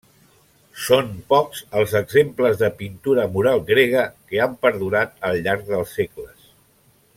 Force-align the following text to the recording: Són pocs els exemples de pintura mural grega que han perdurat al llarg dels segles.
Són 0.85 1.11
pocs 1.33 1.59
els 1.81 1.93
exemples 1.99 2.57
de 2.63 2.71
pintura 2.81 3.27
mural 3.37 3.63
grega 3.69 4.07
que 4.31 4.43
han 4.47 4.57
perdurat 4.67 5.15
al 5.31 5.41
llarg 5.49 5.71
dels 5.73 5.95
segles. 6.01 6.53